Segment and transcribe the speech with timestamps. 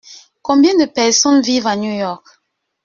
[0.41, 2.25] Combien de personnes vivent à New York?